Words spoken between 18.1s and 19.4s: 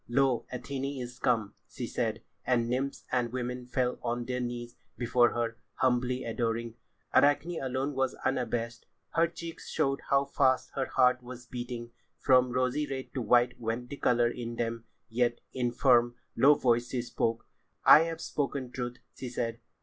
spoken truth," she